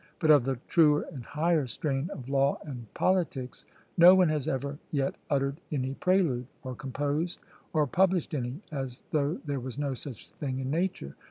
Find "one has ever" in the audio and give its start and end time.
4.15-4.79